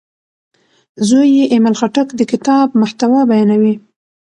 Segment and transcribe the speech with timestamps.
[1.07, 3.75] زوی یې ایمل خټک د کتاب محتوا بیانوي.